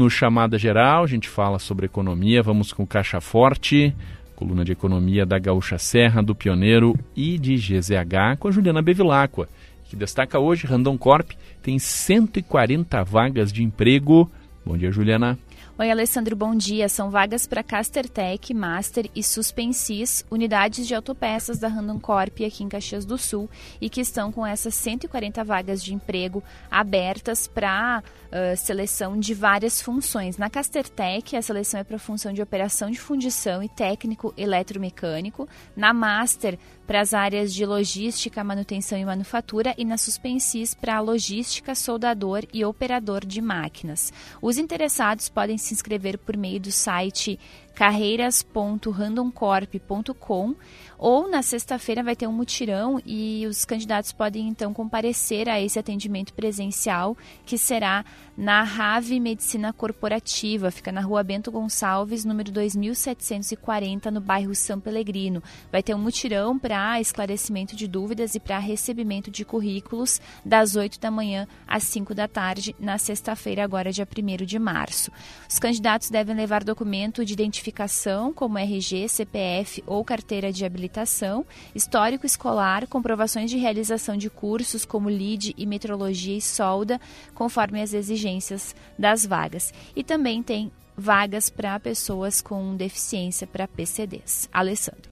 No 0.00 0.08
Chamada 0.08 0.56
Geral, 0.56 1.02
a 1.02 1.06
gente 1.08 1.28
fala 1.28 1.58
sobre 1.58 1.86
economia, 1.86 2.40
vamos 2.40 2.72
com 2.72 2.86
Caixa 2.86 3.20
Forte, 3.20 3.92
coluna 4.36 4.64
de 4.64 4.70
economia 4.70 5.26
da 5.26 5.40
Gaúcha 5.40 5.76
Serra, 5.76 6.22
do 6.22 6.36
Pioneiro 6.36 6.96
e 7.16 7.36
de 7.36 7.56
GZH, 7.56 8.36
com 8.38 8.46
a 8.46 8.52
Juliana 8.52 8.80
Bevilacqua, 8.80 9.48
que 9.86 9.96
destaca 9.96 10.38
hoje, 10.38 10.68
Randon 10.68 10.96
Corp 10.96 11.32
tem 11.60 11.80
140 11.80 13.02
vagas 13.02 13.52
de 13.52 13.64
emprego. 13.64 14.30
Bom 14.64 14.78
dia, 14.78 14.92
Juliana. 14.92 15.36
Oi, 15.80 15.92
Alessandro, 15.92 16.34
bom 16.34 16.56
dia. 16.56 16.88
São 16.88 17.08
vagas 17.08 17.46
para 17.46 17.62
Castertech, 17.62 18.52
Master 18.52 19.08
e 19.14 19.22
Suspensis, 19.22 20.26
unidades 20.28 20.88
de 20.88 20.92
autopeças 20.92 21.56
da 21.60 21.68
Randon 21.68 22.00
Corp 22.00 22.40
aqui 22.44 22.64
em 22.64 22.68
Caxias 22.68 23.04
do 23.04 23.16
Sul 23.16 23.48
e 23.80 23.88
que 23.88 24.00
estão 24.00 24.32
com 24.32 24.44
essas 24.44 24.74
140 24.74 25.44
vagas 25.44 25.80
de 25.80 25.94
emprego 25.94 26.42
abertas 26.68 27.46
para 27.46 28.02
uh, 28.02 28.56
seleção 28.56 29.16
de 29.16 29.32
várias 29.34 29.80
funções. 29.80 30.36
Na 30.36 30.50
Castertech, 30.50 31.36
a 31.36 31.42
seleção 31.42 31.78
é 31.78 31.84
para 31.84 31.96
função 31.96 32.32
de 32.32 32.42
operação 32.42 32.90
de 32.90 32.98
fundição 32.98 33.62
e 33.62 33.68
técnico 33.68 34.34
eletromecânico. 34.36 35.48
Na 35.76 35.92
Master, 35.92 36.58
para 36.88 37.02
as 37.02 37.12
áreas 37.12 37.52
de 37.52 37.66
logística, 37.66 38.42
manutenção 38.42 38.98
e 38.98 39.04
manufatura 39.04 39.74
e 39.76 39.84
na 39.84 39.98
Suspensis 39.98 40.74
para 40.74 40.98
logística, 41.00 41.74
soldador 41.74 42.44
e 42.50 42.64
operador 42.64 43.26
de 43.26 43.42
máquinas. 43.42 44.10
Os 44.40 44.56
interessados 44.56 45.28
podem 45.28 45.58
se 45.68 45.74
inscrever 45.74 46.18
por 46.18 46.36
meio 46.36 46.58
do 46.58 46.72
site 46.72 47.38
carreiras.randomcorp.com 47.78 50.54
ou 50.98 51.30
na 51.30 51.42
sexta-feira 51.42 52.02
vai 52.02 52.16
ter 52.16 52.26
um 52.26 52.32
mutirão 52.32 53.00
e 53.06 53.46
os 53.46 53.64
candidatos 53.64 54.10
podem 54.10 54.48
então 54.48 54.74
comparecer 54.74 55.48
a 55.48 55.60
esse 55.60 55.78
atendimento 55.78 56.34
presencial 56.34 57.16
que 57.46 57.56
será 57.56 58.04
na 58.36 58.64
Rave 58.64 59.20
Medicina 59.20 59.72
Corporativa, 59.72 60.72
fica 60.72 60.90
na 60.90 61.00
Rua 61.00 61.22
Bento 61.22 61.52
Gonçalves, 61.52 62.24
número 62.24 62.50
2740, 62.50 64.10
no 64.10 64.20
bairro 64.20 64.56
São 64.56 64.80
Pelegrino. 64.80 65.40
Vai 65.70 65.80
ter 65.80 65.94
um 65.94 65.98
mutirão 65.98 66.58
para 66.58 67.00
esclarecimento 67.00 67.76
de 67.76 67.86
dúvidas 67.86 68.34
e 68.34 68.40
para 68.40 68.58
recebimento 68.58 69.30
de 69.30 69.44
currículos 69.44 70.20
das 70.44 70.74
8 70.74 70.98
da 70.98 71.12
manhã 71.12 71.46
às 71.66 71.84
5 71.84 72.12
da 72.12 72.26
tarde 72.26 72.74
na 72.78 72.98
sexta-feira, 72.98 73.62
agora 73.62 73.92
dia 73.92 74.06
1 74.06 74.44
de 74.44 74.58
março. 74.58 75.12
Os 75.48 75.60
candidatos 75.60 76.10
devem 76.10 76.34
levar 76.34 76.64
documento 76.64 77.24
de 77.24 77.32
identificação 77.32 77.67
identificação, 77.68 78.32
como 78.32 78.58
RG, 78.58 79.08
CPF 79.08 79.82
ou 79.86 80.04
carteira 80.04 80.50
de 80.50 80.64
habilitação, 80.64 81.44
histórico 81.74 82.26
escolar, 82.26 82.86
comprovações 82.86 83.50
de 83.50 83.58
realização 83.58 84.16
de 84.16 84.30
cursos 84.30 84.84
como 84.84 85.10
LID 85.10 85.54
e 85.56 85.66
metrologia 85.66 86.36
e 86.36 86.40
solda, 86.40 87.00
conforme 87.34 87.80
as 87.80 87.92
exigências 87.92 88.74
das 88.98 89.24
vagas. 89.24 89.72
E 89.94 90.02
também 90.02 90.42
tem 90.42 90.72
vagas 90.96 91.48
para 91.48 91.78
pessoas 91.78 92.42
com 92.42 92.74
deficiência 92.74 93.46
para 93.46 93.68
PCDs. 93.68 94.48
Alessandro. 94.52 95.06